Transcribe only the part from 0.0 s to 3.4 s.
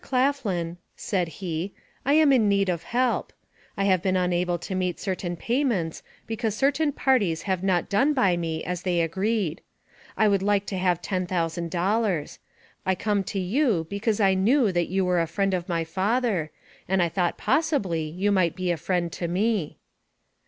Claflin," said he, "I am in need of help.